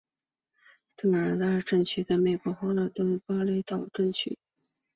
[0.97, 4.39] 托旺达镇区为位在美国堪萨斯州巴特勒县的镇区。